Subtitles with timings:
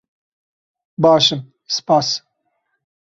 [1.01, 1.41] Baş im,
[1.75, 2.07] spas.